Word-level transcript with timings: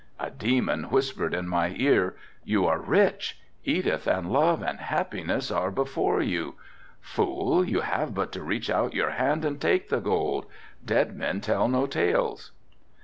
A 0.19 0.31
demon 0.31 0.85
whispered 0.85 1.31
in 1.31 1.47
my 1.47 1.75
ear, 1.77 2.15
"You 2.43 2.65
are 2.65 2.79
rich. 2.79 3.39
Edith 3.63 4.07
and 4.07 4.31
love 4.33 4.63
and 4.63 4.79
happiness 4.79 5.51
are 5.51 5.69
before 5.69 6.23
you. 6.23 6.55
Fool, 6.99 7.63
you 7.63 7.81
have 7.81 8.15
but 8.15 8.31
to 8.31 8.41
reach 8.41 8.71
out 8.71 8.95
your 8.95 9.11
hand 9.11 9.45
and 9.45 9.61
take 9.61 9.89
the 9.89 9.99
gold. 9.99 10.47
Dead 10.83 11.15
men 11.15 11.39
tell 11.39 11.67
no 11.67 11.85
tales." 11.85 12.49